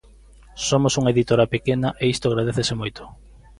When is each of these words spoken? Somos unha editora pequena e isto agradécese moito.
Somos 0.69 0.93
unha 0.99 1.13
editora 1.15 1.51
pequena 1.53 1.89
e 2.01 2.05
isto 2.13 2.25
agradécese 2.27 2.73
moito. 2.81 3.03